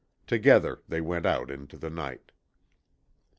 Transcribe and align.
Together 0.25 0.81
they 0.87 0.99
went 0.99 1.27
out 1.27 1.51
into 1.51 1.77
the 1.77 1.91
night. 1.91 2.31